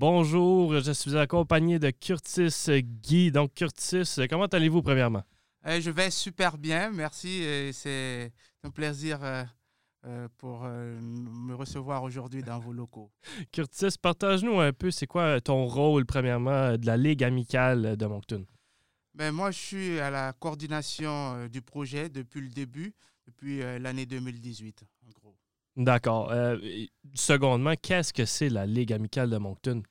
Bonjour, 0.00 0.80
je 0.80 0.92
suis 0.92 1.14
accompagné 1.14 1.78
de 1.78 1.90
Curtis 1.90 2.80
Guy. 2.80 3.30
Donc, 3.30 3.52
Curtis, 3.52 4.16
comment 4.30 4.46
allez-vous 4.46 4.80
premièrement? 4.80 5.22
Euh, 5.66 5.78
je 5.78 5.90
vais 5.90 6.10
super 6.10 6.56
bien, 6.56 6.90
merci. 6.90 7.44
C'est 7.74 8.32
un 8.64 8.70
plaisir 8.70 9.22
euh, 9.22 9.44
euh, 10.06 10.26
pour 10.38 10.62
me 10.62 11.52
recevoir 11.52 12.02
aujourd'hui 12.02 12.42
dans 12.42 12.58
vos 12.58 12.72
locaux. 12.72 13.10
Curtis, 13.52 13.96
partage-nous 14.00 14.58
un 14.58 14.72
peu, 14.72 14.90
c'est 14.90 15.06
quoi 15.06 15.38
ton 15.42 15.66
rôle 15.66 16.06
premièrement 16.06 16.78
de 16.78 16.86
la 16.86 16.96
Ligue 16.96 17.22
amicale 17.22 17.98
de 17.98 18.06
Moncton? 18.06 18.46
Ben, 19.12 19.32
moi, 19.32 19.50
je 19.50 19.58
suis 19.58 20.00
à 20.00 20.08
la 20.08 20.32
coordination 20.32 21.46
du 21.48 21.60
projet 21.60 22.08
depuis 22.08 22.40
le 22.40 22.48
début, 22.48 22.94
depuis 23.26 23.58
l'année 23.78 24.06
2018, 24.06 24.82
en 25.06 25.10
gros. 25.10 25.36
D'accord. 25.76 26.32
secondement, 27.12 27.74
qu'est-ce 27.82 28.14
que 28.14 28.24
c'est 28.24 28.48
la 28.48 28.64
Ligue 28.64 28.94
amicale 28.94 29.28
de 29.28 29.36
Moncton? 29.36 29.82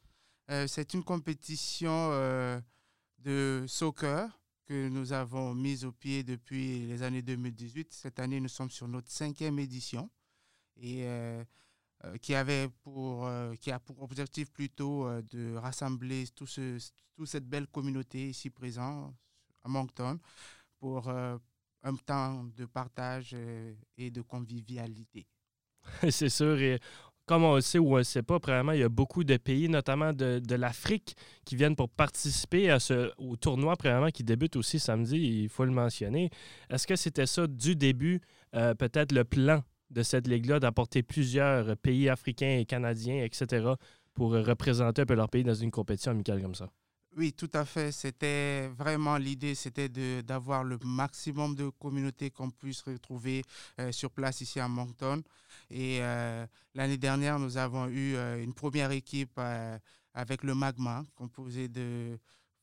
C'est 0.68 0.93
une 0.93 1.04
compétition 1.04 2.09
de 3.20 3.66
soccer 3.67 4.39
que 4.70 4.88
nous 4.88 5.13
avons 5.13 5.55
mise 5.55 5.84
au 5.84 5.91
pied 5.91 6.23
depuis 6.23 6.85
les 6.85 7.02
années 7.02 7.23
2018. 7.23 7.91
Cette 7.91 8.20
année, 8.20 8.39
nous 8.39 8.48
sommes 8.49 8.70
sur 8.70 8.88
notre 8.88 9.09
cinquième 9.09 9.58
édition 9.58 10.12
et 10.77 11.08
euh, 11.08 11.44
euh, 12.05 12.17
qui, 12.17 12.35
avait 12.35 12.70
pour, 12.84 13.25
euh, 13.25 13.55
qui 13.55 13.72
a 13.72 13.80
pour 13.80 14.02
objectif 14.03 14.52
plutôt 14.52 15.09
de 15.23 15.55
rassembler 15.55 16.25
toute 16.35 16.59
cette 17.25 17.45
belle 17.45 17.66
communauté 17.67 18.30
ici 18.30 18.52
présente 18.52 19.16
à 19.63 19.70
Moncton 19.70 20.20
pour 20.77 21.09
un 21.09 21.95
temps 22.05 22.44
de 22.55 22.66
partage 22.66 23.36
et 23.97 24.11
de 24.11 24.22
convivialité. 24.22 25.27
C'est 26.11 26.30
sûr. 26.30 26.59
Et 26.59 26.80
comme 27.29 27.43
on 27.43 27.53
le 27.53 27.61
sait 27.61 27.77
ou 27.77 27.89
on 27.89 27.93
ne 27.93 27.97
le 27.99 28.03
sait 28.05 28.23
pas, 28.23 28.39
probablement, 28.39 28.71
il 28.71 28.79
y 28.79 28.83
a 28.83 28.89
beaucoup 28.89 29.23
de 29.23 29.38
pays, 29.38 29.69
notamment 29.69 30.13
de, 30.13 30.55
l'Afrique, 30.55 31.15
qui 31.45 31.55
viennent 31.55 31.75
pour 31.75 31.88
participer 31.88 32.71
à 32.71 32.79
ce, 32.79 33.11
au 33.19 33.35
tournoi, 33.35 33.75
qui 34.11 34.23
débute 34.23 34.55
aussi 34.55 34.80
samedi, 34.80 35.44
il 35.44 35.47
faut 35.47 35.63
le 35.63 35.71
mentionner. 35.71 36.31
Est-ce 36.71 36.88
que 36.88 36.95
c'était 36.95 37.27
ça 37.27 37.45
du 37.45 37.75
début, 37.75 38.19
euh, 38.55 38.73
peut-être 38.73 39.11
le 39.11 39.25
plan 39.25 39.61
de 39.91 40.02
cette 40.02 40.27
ligue-là, 40.27 40.59
d'apporter 40.59 41.03
plusieurs 41.03 41.77
pays 41.77 42.09
africains 42.09 42.58
et 42.58 42.66
canadiens, 42.66 43.23
etc., 43.23 43.73
pour 44.16 44.31
représenter 44.31 45.03
un 45.03 45.05
peu 45.05 45.14
leur 45.14 45.30
pays 45.30 45.43
dans 45.43 45.53
une 45.53 45.69
compétition 45.69 46.14
amicale 46.14 46.41
comme 46.41 46.55
ça? 46.55 46.71
Oui, 47.20 47.34
tout 47.34 47.50
à 47.52 47.66
fait. 47.66 47.92
C'était 47.92 48.70
vraiment 48.78 49.17
l'idée, 49.17 49.53
c'était 49.53 49.89
d'avoir 50.23 50.64
le 50.64 50.78
maximum 50.86 51.53
de 51.53 51.67
communautés 51.67 52.30
qu'on 52.31 52.50
puisse 52.50 52.81
retrouver 52.84 53.44
euh, 53.78 53.92
sur 53.92 54.09
place 54.09 54.39
ici 54.39 54.58
à 54.61 54.70
Moncton. 54.70 55.22
Et 55.70 55.98
euh, 56.00 56.48
l'année 56.73 56.98
dernière, 56.98 57.38
nous 57.38 57.58
avons 57.58 57.88
eu 57.89 58.16
euh, 58.16 58.42
une 58.42 58.53
première 58.53 58.92
équipe 58.92 59.38
avec 60.14 60.44
le 60.44 60.56
Magma, 60.56 61.03
composée 61.14 61.67
de 61.67 62.17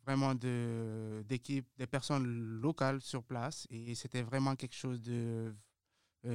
vraiment 0.07 0.35
d'équipes, 0.35 1.69
des 1.77 1.87
personnes 1.87 2.25
locales 2.63 3.03
sur 3.03 3.23
place. 3.25 3.67
Et 3.69 3.95
c'était 3.95 4.23
vraiment 4.23 4.57
quelque 4.57 4.75
chose 4.75 5.03
de 5.03 5.55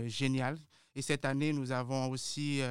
génial. 0.06 0.60
Et 0.94 1.02
cette 1.02 1.26
année, 1.26 1.54
nous 1.54 1.72
avons 1.72 2.12
aussi 2.12 2.62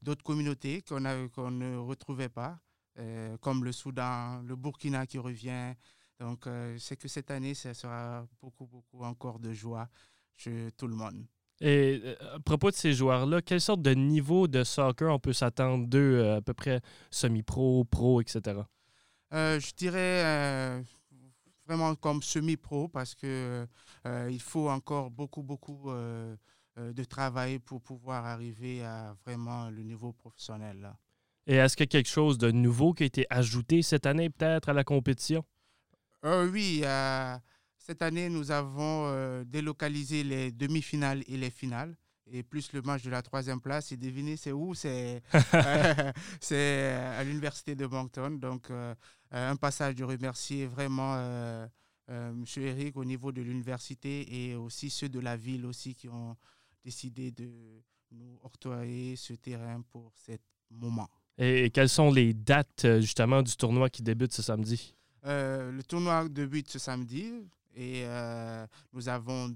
d'autres 0.00 0.24
communautés 0.24 0.80
qu'on 0.80 1.00
ne 1.00 1.76
retrouvait 1.76 2.30
pas. 2.30 2.58
Euh, 2.98 3.36
comme 3.38 3.64
le 3.64 3.72
Soudan, 3.72 4.42
le 4.42 4.54
Burkina 4.54 5.06
qui 5.06 5.18
revient. 5.18 5.74
Donc, 6.20 6.46
euh, 6.46 6.76
c'est 6.78 6.96
que 6.96 7.08
cette 7.08 7.30
année, 7.30 7.54
ça 7.54 7.74
sera 7.74 8.24
beaucoup, 8.40 8.66
beaucoup 8.66 9.02
encore 9.02 9.40
de 9.40 9.52
joie 9.52 9.88
chez 10.36 10.68
tout 10.76 10.86
le 10.86 10.94
monde. 10.94 11.26
Et 11.60 12.00
euh, 12.04 12.36
à 12.36 12.40
propos 12.40 12.70
de 12.70 12.76
ces 12.76 12.92
joueurs-là, 12.92 13.42
quelle 13.42 13.60
sorte 13.60 13.82
de 13.82 13.94
niveau 13.94 14.46
de 14.46 14.62
soccer 14.62 15.12
on 15.12 15.18
peut 15.18 15.32
s'attendre 15.32 15.88
d'eux, 15.88 16.30
à 16.30 16.40
peu 16.40 16.54
près 16.54 16.80
semi-pro, 17.10 17.84
pro, 17.84 18.20
etc.? 18.20 18.60
je 19.32 19.74
dirais 19.74 20.84
vraiment 21.66 21.96
comme 21.96 22.22
semi-pro 22.22 22.86
parce 22.86 23.16
que 23.16 23.66
il 24.04 24.40
faut 24.40 24.68
encore 24.68 25.10
beaucoup, 25.10 25.42
beaucoup 25.42 25.90
de 25.90 27.04
travail 27.04 27.58
pour 27.58 27.82
pouvoir 27.82 28.26
arriver 28.26 28.84
à 28.84 29.16
vraiment 29.24 29.70
le 29.70 29.82
niveau 29.82 30.12
professionnel. 30.12 30.80
Là. 30.80 30.96
Et 31.46 31.56
est-ce 31.56 31.76
qu'il 31.76 31.84
y 31.84 31.88
a 31.88 31.92
quelque 31.92 32.08
chose 32.08 32.38
de 32.38 32.50
nouveau 32.50 32.94
qui 32.94 33.02
a 33.02 33.06
été 33.06 33.26
ajouté 33.28 33.82
cette 33.82 34.06
année 34.06 34.30
peut-être 34.30 34.70
à 34.70 34.72
la 34.72 34.84
compétition? 34.84 35.44
Euh, 36.24 36.50
oui, 36.50 36.80
euh, 36.84 37.36
cette 37.76 38.00
année, 38.00 38.30
nous 38.30 38.50
avons 38.50 39.08
euh, 39.08 39.44
délocalisé 39.44 40.24
les 40.24 40.52
demi-finales 40.52 41.22
et 41.26 41.36
les 41.36 41.50
finales. 41.50 41.96
Et 42.26 42.42
plus 42.42 42.72
le 42.72 42.80
match 42.80 43.02
de 43.02 43.10
la 43.10 43.20
troisième 43.20 43.60
place, 43.60 43.92
et 43.92 43.98
devinez, 43.98 44.38
c'est 44.38 44.52
où? 44.52 44.74
C'est 44.74 45.22
à 45.52 47.24
l'Université 47.24 47.74
de 47.74 47.84
Moncton. 47.84 48.30
Donc, 48.30 48.70
un 49.30 49.56
passage 49.56 49.96
de 49.96 50.04
remercier 50.04 50.66
vraiment 50.66 51.18
M. 52.08 52.44
Eric 52.56 52.96
au 52.96 53.04
niveau 53.04 53.30
de 53.30 53.42
l'université 53.42 54.48
et 54.48 54.54
aussi 54.54 54.88
ceux 54.88 55.10
de 55.10 55.20
la 55.20 55.36
ville 55.36 55.66
aussi 55.66 55.94
qui 55.94 56.08
ont 56.08 56.34
décidé 56.82 57.30
de 57.30 57.82
nous 58.12 58.38
octroyer 58.42 59.16
ce 59.16 59.34
terrain 59.34 59.82
pour 59.92 60.10
ce 60.16 60.32
moment. 60.70 61.10
Et, 61.38 61.70
quelles 61.70 61.88
sont 61.88 62.10
les 62.12 62.32
dates 62.32 62.84
euh, 62.84 63.00
justement 63.00 63.42
du 63.42 63.56
tournoi 63.56 63.90
qui 63.90 64.02
débute 64.02 64.32
ce 64.32 64.42
samedi? 64.42 64.94
Euh, 65.26 65.72
le 65.72 65.82
tournoi 65.82 66.28
débute 66.28 66.70
ce 66.70 66.78
samedi 66.78 67.32
et 67.74 68.02
euh, 68.04 68.66
nous 68.92 69.08
avons 69.08 69.54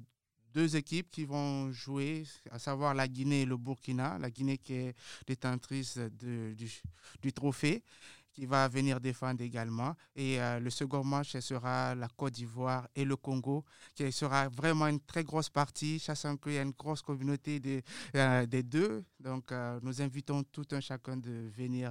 deux 0.55 0.77
équipes 0.77 1.11
qui 1.11 1.25
vont 1.25 1.71
jouer, 1.71 2.25
à 2.50 2.59
savoir 2.59 2.94
la 2.94 3.06
Guinée 3.06 3.43
et 3.43 3.47
le 3.47 3.56
Burkina. 3.56 4.19
La 4.19 4.31
Guinée 4.31 4.59
qui 4.59 4.75
est 4.75 4.94
détentrice 5.27 5.99
du, 5.99 6.56
du, 7.22 7.33
trophée 7.33 7.84
qui 8.38 8.47
va 8.47 8.69
venir 8.69 9.00
défendre 9.00 9.43
également. 9.43 9.97
Et 10.15 10.41
euh, 10.41 10.60
le 10.60 10.71
second 10.71 11.03
match, 11.03 11.37
sera 11.41 11.97
la 11.97 12.06
Côte 12.06 12.34
d'Ivoire 12.34 12.87
et 12.94 13.04
le 13.04 13.16
Congo, 13.16 13.65
qui 13.97 14.12
sera 14.12 14.49
vraiment 14.49 14.87
une 14.87 15.00
très 15.00 15.25
grosse 15.25 15.49
partie, 15.49 15.99
sachant 15.99 16.37
qu'il 16.37 16.53
y 16.53 16.59
a 16.59 16.62
une 16.62 16.71
grosse 16.71 17.03
communauté 17.03 17.59
de, 17.59 17.82
euh, 18.15 18.47
des 18.47 18.62
deux. 18.62 19.04
Donc, 19.19 19.50
euh, 19.50 19.81
nous 19.82 20.00
invitons 20.00 20.44
tout 20.44 20.69
un 20.71 20.81
chacun 20.81 21.16
de 21.16 21.50
venir 21.56 21.91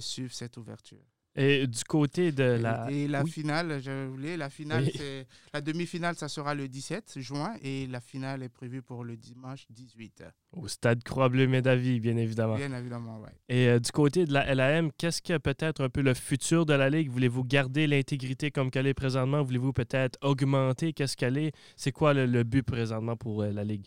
suivre 0.00 0.32
cette 0.32 0.56
ouverture. 0.56 1.17
Et 1.36 1.66
du 1.66 1.84
côté 1.84 2.32
de 2.32 2.42
la. 2.42 2.90
Et 2.90 3.06
la 3.06 3.24
finale, 3.24 3.80
je 3.80 4.06
voulais, 4.06 4.36
la 4.36 4.50
finale, 4.50 4.88
c'est. 4.94 5.26
La 5.54 5.60
demi-finale, 5.60 6.16
ça 6.16 6.28
sera 6.28 6.54
le 6.54 6.68
17 6.68 7.20
juin 7.20 7.54
et 7.62 7.86
la 7.86 8.00
finale 8.00 8.42
est 8.42 8.48
prévue 8.48 8.82
pour 8.82 9.04
le 9.04 9.16
dimanche 9.16 9.66
18. 9.70 10.24
Au 10.52 10.66
stade 10.66 11.02
Croix-Bleu 11.04 11.46
Médavie, 11.46 12.00
bien 12.00 12.16
évidemment. 12.16 12.56
Bien 12.56 12.72
évidemment, 12.76 13.20
oui. 13.22 13.30
Et 13.48 13.68
euh, 13.68 13.78
du 13.78 13.90
côté 13.92 14.24
de 14.24 14.32
la 14.32 14.52
LAM, 14.54 14.90
qu'est-ce 14.98 15.22
que 15.22 15.38
peut-être 15.38 15.82
un 15.82 15.88
peu 15.88 16.00
le 16.00 16.14
futur 16.14 16.66
de 16.66 16.74
la 16.74 16.90
Ligue? 16.90 17.10
Voulez-vous 17.10 17.44
garder 17.44 17.86
l'intégrité 17.86 18.50
comme 18.50 18.70
qu'elle 18.70 18.86
est 18.86 18.94
présentement? 18.94 19.42
Voulez-vous 19.42 19.72
peut-être 19.72 20.18
augmenter? 20.22 20.92
Qu'est-ce 20.92 21.16
qu'elle 21.16 21.38
est? 21.38 21.52
C'est 21.76 21.92
quoi 21.92 22.14
le, 22.14 22.42
but 22.42 22.62
présentement 22.62 23.16
pour 23.16 23.42
euh, 23.42 23.52
la 23.52 23.64
Ligue? 23.64 23.86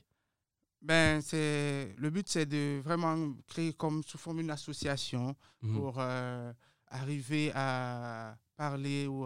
Ben, 0.81 1.21
c'est 1.21 1.93
le 1.97 2.09
but, 2.09 2.27
c'est 2.27 2.45
de 2.45 2.79
vraiment 2.83 3.33
créer 3.47 3.73
comme 3.73 4.03
sous 4.03 4.17
forme 4.17 4.39
une 4.39 4.49
association 4.49 5.35
mhm. 5.61 5.75
pour 5.75 5.95
euh, 5.99 6.51
arriver 6.91 7.51
à 7.55 8.37
parler 8.55 9.07
ou 9.07 9.25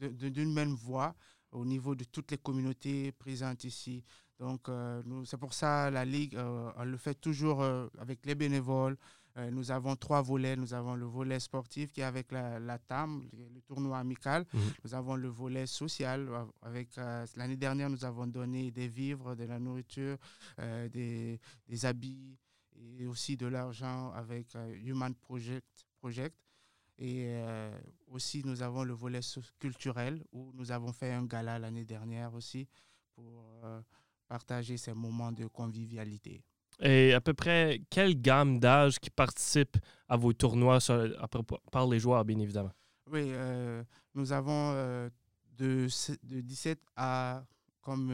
d'une 0.00 0.52
même 0.52 0.74
voix 0.74 1.14
au 1.52 1.64
niveau 1.64 1.94
de 1.94 2.04
toutes 2.04 2.30
les 2.30 2.38
communautés 2.38 3.12
présentes 3.12 3.64
ici. 3.64 4.02
Donc, 4.38 4.68
euh, 4.68 5.02
c'est 5.24 5.36
pour 5.36 5.52
ça 5.54 5.90
la 5.90 6.04
Ligue, 6.04 6.34
euh, 6.34 6.70
on 6.76 6.84
le 6.84 6.96
fait 6.96 7.14
toujours 7.14 7.62
euh, 7.62 7.86
avec 7.98 8.26
les 8.26 8.34
bénévoles. 8.34 8.96
nous 9.50 9.70
avons 9.70 9.96
trois 9.96 10.20
volets. 10.20 10.56
Nous 10.56 10.74
avons 10.74 10.94
le 10.94 11.06
volet 11.06 11.40
sportif 11.40 11.90
qui 11.92 12.00
est 12.00 12.04
avec 12.04 12.32
la, 12.32 12.78
TAM, 12.78 13.22
le, 13.32 13.60
tournoi 13.62 13.98
amical. 13.98 14.44
Mhm. 14.52 14.60
Nous 14.84 14.94
avons 14.94 15.16
le 15.16 15.28
volet 15.28 15.66
social. 15.66 16.28
Avec 16.60 16.88
L'année 17.36 17.56
dernière, 17.56 17.88
nous 17.88 18.04
avons 18.04 18.26
donné 18.26 18.70
des 18.70 18.88
vivres, 18.88 19.34
de 19.34 19.44
la 19.44 19.58
nourriture, 19.58 20.18
des, 20.58 21.40
des, 21.66 21.86
habits 21.86 22.36
et 22.98 23.06
aussi 23.06 23.36
de 23.38 23.46
l'argent 23.46 24.12
avec 24.12 24.54
Human 24.84 25.14
Project. 25.14 25.86
Project. 26.00 26.36
Et 26.98 27.24
euh, 27.26 27.76
aussi, 28.08 28.42
nous 28.44 28.62
avons 28.62 28.84
le 28.84 28.92
volet 28.92 29.20
culturel 29.58 30.22
où 30.32 30.52
nous 30.54 30.70
avons 30.70 30.92
fait 30.92 31.12
un 31.12 31.24
gala 31.24 31.58
l'année 31.58 31.84
dernière 31.84 32.34
aussi 32.34 32.68
pour 33.14 33.44
euh, 33.64 33.80
partager 34.28 34.76
ces 34.76 34.92
moments 34.92 35.32
de 35.32 35.46
convivialité. 35.46 36.42
Et 36.80 37.12
à 37.12 37.20
peu 37.20 37.34
près 37.34 37.82
quelle 37.90 38.20
gamme 38.20 38.58
d'âge 38.58 38.98
qui 38.98 39.10
participe 39.10 39.76
à 40.08 40.16
vos 40.16 40.32
tournois 40.32 40.78
par 41.70 41.86
les 41.86 41.98
joueurs, 41.98 42.24
bien 42.24 42.38
évidemment? 42.38 42.72
Oui, 43.10 43.24
euh, 43.26 43.82
nous 44.14 44.32
avons 44.32 44.72
de, 44.72 45.88
de 46.22 46.40
17 46.40 46.80
à 46.96 47.44
comme 47.80 48.10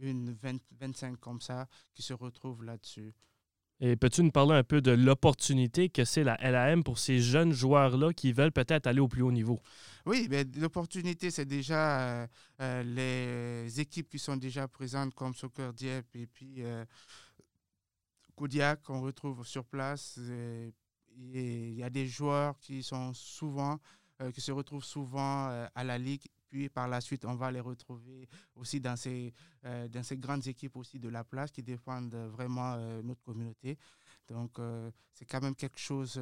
une 0.00 0.32
20, 0.32 0.60
25 0.80 1.16
comme 1.18 1.40
ça 1.40 1.66
qui 1.92 2.02
se 2.02 2.14
retrouvent 2.14 2.64
là-dessus. 2.64 3.12
Et 3.80 3.94
peux-tu 3.94 4.24
nous 4.24 4.32
parler 4.32 4.54
un 4.54 4.64
peu 4.64 4.80
de 4.80 4.90
l'opportunité 4.90 5.88
que 5.88 6.04
c'est 6.04 6.24
la 6.24 6.36
LAM 6.36 6.82
pour 6.82 6.98
ces 6.98 7.20
jeunes 7.20 7.52
joueurs-là 7.52 8.12
qui 8.12 8.32
veulent 8.32 8.50
peut-être 8.50 8.88
aller 8.88 8.98
au 8.98 9.06
plus 9.06 9.22
haut 9.22 9.30
niveau? 9.30 9.60
Oui, 10.04 10.26
ben, 10.28 10.50
l'opportunité, 10.56 11.30
c'est 11.30 11.44
déjà 11.44 12.00
euh, 12.00 12.26
euh, 12.60 13.62
les 13.66 13.80
équipes 13.80 14.08
qui 14.08 14.18
sont 14.18 14.36
déjà 14.36 14.66
présentes 14.66 15.14
comme 15.14 15.32
Soccer 15.32 15.72
Dieppe 15.72 16.16
et 16.16 16.26
puis 16.26 16.56
euh, 16.58 16.84
Kodiak 18.34 18.82
qu'on 18.82 19.00
retrouve 19.00 19.46
sur 19.46 19.64
place. 19.64 20.18
il 21.16 21.74
y 21.74 21.82
a 21.82 21.90
des 21.90 22.06
joueurs 22.06 22.58
qui 22.58 22.82
sont 22.82 23.14
souvent, 23.14 23.78
qui 24.34 24.40
se 24.40 24.50
retrouvent 24.50 24.84
souvent 24.84 25.68
à 25.74 25.84
la 25.84 25.98
ligue 25.98 26.22
puis 26.48 26.68
par 26.68 26.88
la 26.88 27.00
suite, 27.00 27.24
on 27.24 27.34
va 27.34 27.50
les 27.50 27.60
retrouver 27.60 28.28
aussi 28.54 28.80
dans 28.80 28.96
ces, 28.96 29.32
ces 30.02 30.16
grandes 30.16 30.46
équipes 30.46 30.76
aussi 30.76 30.98
de 30.98 31.08
la 31.08 31.24
place 31.24 31.50
qui 31.50 31.62
défendent 31.62 32.14
vraiment 32.14 32.76
notre 33.02 33.22
communauté. 33.22 33.76
Donc, 34.26 34.58
c'est 35.12 35.26
quand 35.26 35.42
même 35.42 35.54
quelque 35.54 35.78
chose 35.78 36.20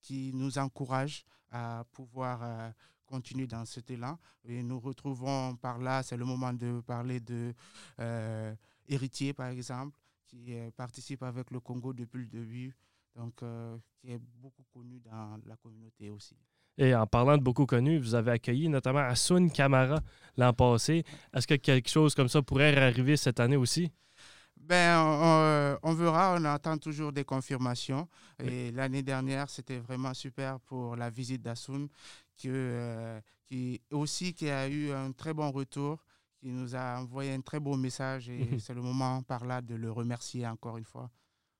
qui 0.00 0.32
nous 0.34 0.58
encourage 0.58 1.24
à 1.50 1.84
pouvoir 1.92 2.72
continuer 3.06 3.46
dans 3.46 3.64
cet 3.64 3.90
élan. 3.90 4.18
Et 4.44 4.62
nous 4.62 4.78
retrouvons 4.78 5.56
par 5.56 5.78
là, 5.78 6.02
c'est 6.02 6.16
le 6.16 6.24
moment 6.24 6.52
de 6.52 6.80
parler 6.80 7.20
de 7.20 7.54
euh, 8.00 8.54
Héritier, 8.86 9.32
par 9.32 9.48
exemple, 9.48 9.98
qui 10.26 10.54
participe 10.76 11.22
avec 11.22 11.50
le 11.50 11.60
Congo 11.60 11.92
depuis 11.92 12.18
le 12.18 12.26
début, 12.26 12.76
donc 13.14 13.42
euh, 13.42 13.78
qui 13.98 14.10
est 14.10 14.18
beaucoup 14.18 14.64
connu 14.72 15.00
dans 15.00 15.40
la 15.46 15.56
communauté 15.56 16.10
aussi. 16.10 16.36
Et 16.78 16.94
en 16.94 17.06
parlant 17.06 17.38
de 17.38 17.42
beaucoup 17.42 17.66
connu, 17.66 17.98
vous 17.98 18.14
avez 18.14 18.32
accueilli 18.32 18.68
notamment 18.68 19.00
Asun 19.00 19.48
Kamara 19.48 20.00
l'an 20.36 20.52
passé. 20.52 21.04
Est-ce 21.34 21.46
que 21.46 21.54
quelque 21.54 21.88
chose 21.88 22.14
comme 22.14 22.28
ça 22.28 22.42
pourrait 22.42 22.76
arriver 22.76 23.16
cette 23.16 23.40
année 23.40 23.56
aussi? 23.56 23.90
Ben, 24.56 24.98
on, 25.00 25.78
on, 25.82 25.94
verra, 25.94 26.36
on 26.38 26.44
attend 26.44 26.76
toujours 26.76 27.12
des 27.12 27.24
confirmations. 27.24 28.08
Et 28.42 28.72
l'année 28.72 29.02
dernière, 29.02 29.48
c'était 29.48 29.78
vraiment 29.78 30.12
super 30.12 30.58
pour 30.60 30.96
la 30.96 31.08
visite 31.08 31.40
d'Asun, 31.40 31.86
que, 32.36 32.48
euh, 32.48 33.20
qui 33.46 33.80
aussi 33.92 34.34
qui 34.34 34.50
a 34.50 34.68
eu 34.68 34.90
un 34.90 35.12
très 35.12 35.32
bon 35.32 35.52
retour, 35.52 36.04
qui 36.40 36.48
nous 36.48 36.74
a 36.74 36.98
envoyé 36.98 37.32
un 37.32 37.40
très 37.40 37.60
beau 37.60 37.76
message. 37.76 38.28
Et 38.28 38.58
c'est 38.58 38.74
le 38.74 38.82
moment 38.82 39.22
par 39.22 39.46
là 39.46 39.62
de 39.62 39.76
le 39.76 39.90
remercier 39.90 40.46
encore 40.46 40.78
une 40.78 40.84
fois. 40.84 41.10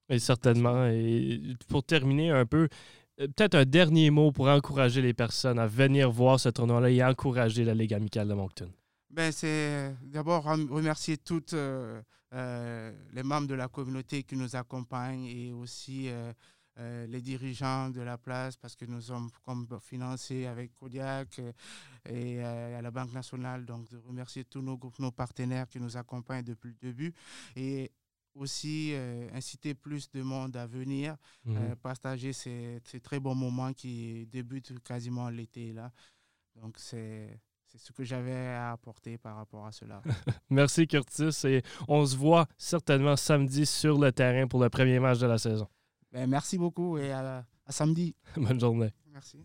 Et 0.08 0.18
certainement. 0.18 0.86
Et 0.86 1.40
pour 1.68 1.84
terminer 1.84 2.30
un 2.30 2.44
peu, 2.44 2.64
euh, 2.64 2.68
peut-être 3.16 3.54
un 3.54 3.64
dernier 3.64 4.10
mot 4.10 4.32
pour 4.32 4.48
encourager 4.48 5.02
les 5.02 5.14
personnes 5.14 5.58
à 5.58 5.66
venir 5.66 6.10
voir 6.10 6.38
ce 6.40 6.48
tournoi-là 6.48 6.90
et 6.90 7.04
encourager 7.04 7.64
la 7.64 7.74
Ligue 7.74 7.94
amicale 7.94 8.28
de 8.28 8.34
Moncton. 8.34 8.70
Ben, 9.10 9.32
c'est 9.32 9.96
d'abord 10.02 10.44
remercier 10.44 11.16
toutes 11.16 11.54
euh, 11.54 12.02
euh, 12.34 12.92
les 13.12 13.22
membres 13.22 13.46
de 13.46 13.54
la 13.54 13.68
communauté 13.68 14.22
qui 14.24 14.36
nous 14.36 14.56
accompagnent 14.56 15.24
et 15.24 15.52
aussi 15.54 16.08
euh, 16.10 17.06
les 17.06 17.22
dirigeants 17.22 17.88
de 17.88 18.02
la 18.02 18.18
place 18.18 18.58
parce 18.58 18.76
que 18.76 18.84
nous 18.84 19.00
sommes 19.00 19.30
financés 19.80 20.44
avec 20.44 20.74
Kodiak 20.74 21.40
et 22.04 22.42
à 22.42 22.82
la 22.82 22.90
Banque 22.90 23.14
nationale. 23.14 23.64
Donc, 23.64 23.88
de 23.88 23.96
remercier 24.06 24.44
tous 24.44 24.60
nos 24.60 24.76
groupes, 24.76 24.98
nos 24.98 25.12
partenaires 25.12 25.66
qui 25.66 25.80
nous 25.80 25.96
accompagnent 25.96 26.44
depuis 26.44 26.68
le 26.68 26.88
début 26.88 27.14
et 27.56 27.90
aussi 28.36 28.94
inciter 29.32 29.74
plus 29.74 30.10
de 30.10 30.22
monde 30.22 30.56
à 30.56 30.66
venir, 30.66 31.16
mhm. 31.44 31.76
partager 31.76 32.32
ces, 32.32 32.80
ces, 32.84 33.00
très 33.00 33.18
bons 33.18 33.34
moments 33.34 33.72
qui 33.72 34.26
débutent 34.26 34.78
quasiment 34.82 35.28
l'été 35.30 35.72
là. 35.72 35.90
Donc, 36.54 36.76
c'est 36.78 37.40
c'est 37.66 37.78
ce 37.78 37.92
que 37.92 38.04
j'avais 38.04 38.32
à 38.32 38.72
apporter 38.72 39.18
par 39.18 39.36
rapport 39.36 39.66
à 39.66 39.72
cela. 39.72 40.02
Merci 40.50 40.86
Curtis 40.86 41.32
et 41.44 41.62
on 41.88 42.06
se 42.06 42.16
voit 42.16 42.46
certainement 42.56 43.16
samedi 43.16 43.66
sur 43.66 43.98
le 43.98 44.12
terrain 44.12 44.46
pour 44.46 44.62
le 44.62 44.70
premier 44.70 45.00
match 45.00 45.18
de 45.18 45.26
la 45.26 45.38
saison. 45.38 45.68
Ben, 46.12 46.28
merci 46.28 46.56
beaucoup 46.56 46.96
et 46.96 47.10
à, 47.10 47.44
à 47.66 47.72
samedi. 47.72 48.14
Bonne 48.36 48.60
journée. 48.60 48.92
Merci. 49.12 49.44